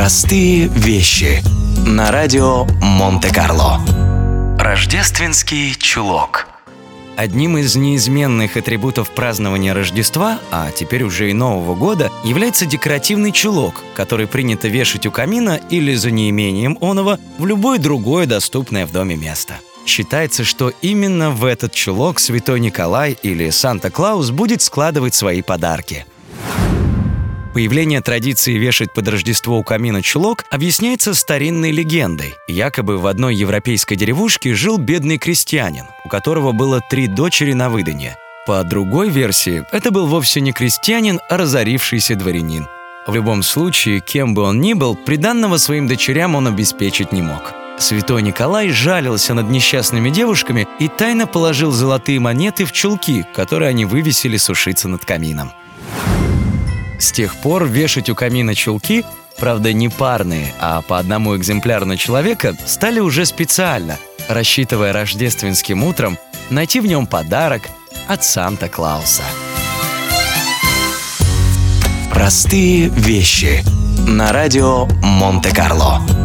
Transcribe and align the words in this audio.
Простые 0.00 0.68
вещи 0.68 1.42
на 1.86 2.10
радио 2.10 2.64
Монте-Карло. 2.80 3.82
Рождественский 4.58 5.74
чулок. 5.74 6.48
Одним 7.18 7.58
из 7.58 7.76
неизменных 7.76 8.56
атрибутов 8.56 9.10
празднования 9.10 9.74
Рождества, 9.74 10.38
а 10.50 10.70
теперь 10.70 11.02
уже 11.02 11.28
и 11.28 11.34
Нового 11.34 11.74
года, 11.74 12.10
является 12.24 12.64
декоративный 12.64 13.30
чулок, 13.30 13.74
который 13.94 14.26
принято 14.26 14.68
вешать 14.68 15.04
у 15.04 15.10
камина 15.10 15.60
или 15.68 15.94
за 15.94 16.10
неимением 16.10 16.78
оного 16.80 17.20
в 17.36 17.44
любое 17.44 17.78
другое 17.78 18.24
доступное 18.24 18.86
в 18.86 18.92
доме 18.92 19.16
место. 19.16 19.58
Считается, 19.84 20.44
что 20.44 20.72
именно 20.80 21.30
в 21.30 21.44
этот 21.44 21.72
чулок 21.74 22.20
святой 22.20 22.60
Николай 22.60 23.18
или 23.22 23.50
Санта-Клаус 23.50 24.30
будет 24.30 24.62
складывать 24.62 25.14
свои 25.14 25.42
подарки. 25.42 26.06
Появление 27.52 28.00
традиции 28.00 28.56
вешать 28.56 28.92
под 28.92 29.08
Рождество 29.08 29.58
у 29.58 29.64
камина 29.64 30.02
чулок 30.02 30.44
объясняется 30.50 31.14
старинной 31.14 31.72
легендой. 31.72 32.36
Якобы 32.46 32.96
в 32.96 33.06
одной 33.06 33.34
европейской 33.34 33.96
деревушке 33.96 34.54
жил 34.54 34.78
бедный 34.78 35.18
крестьянин, 35.18 35.86
у 36.04 36.08
которого 36.08 36.52
было 36.52 36.80
три 36.80 37.08
дочери 37.08 37.52
на 37.52 37.68
выданье. 37.68 38.16
По 38.46 38.62
другой 38.62 39.10
версии, 39.10 39.64
это 39.72 39.90
был 39.90 40.06
вовсе 40.06 40.40
не 40.40 40.52
крестьянин, 40.52 41.18
а 41.28 41.36
разорившийся 41.36 42.14
дворянин. 42.14 42.68
В 43.08 43.14
любом 43.16 43.42
случае, 43.42 44.00
кем 44.00 44.32
бы 44.32 44.42
он 44.42 44.60
ни 44.60 44.74
был, 44.74 44.94
приданного 44.94 45.56
своим 45.56 45.88
дочерям 45.88 46.36
он 46.36 46.46
обеспечить 46.46 47.10
не 47.10 47.22
мог. 47.22 47.52
Святой 47.78 48.22
Николай 48.22 48.68
жалился 48.68 49.34
над 49.34 49.50
несчастными 49.50 50.10
девушками 50.10 50.68
и 50.78 50.86
тайно 50.86 51.26
положил 51.26 51.72
золотые 51.72 52.20
монеты 52.20 52.64
в 52.64 52.72
чулки, 52.72 53.26
которые 53.34 53.70
они 53.70 53.86
вывесили 53.86 54.36
сушиться 54.36 54.86
над 54.86 55.04
камином. 55.04 55.50
С 57.00 57.12
тех 57.12 57.34
пор 57.36 57.66
вешать 57.66 58.10
у 58.10 58.14
камина 58.14 58.54
чулки, 58.54 59.04
правда 59.38 59.72
не 59.72 59.88
парные, 59.88 60.52
а 60.60 60.82
по 60.82 60.98
одному 60.98 61.34
экземпляру 61.34 61.86
на 61.86 61.96
человека, 61.96 62.54
стали 62.66 63.00
уже 63.00 63.24
специально, 63.24 63.96
рассчитывая 64.28 64.92
рождественским 64.92 65.82
утром 65.82 66.18
найти 66.50 66.78
в 66.78 66.86
нем 66.86 67.06
подарок 67.06 67.62
от 68.06 68.22
Санта-Клауса. 68.22 69.22
Простые 72.12 72.88
вещи 72.88 73.64
на 74.06 74.30
радио 74.30 74.84
Монте-Карло. 75.02 76.19